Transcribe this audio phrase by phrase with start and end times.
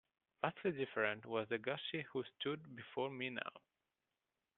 [0.41, 3.61] Vastly different was the Gussie who stood before me now.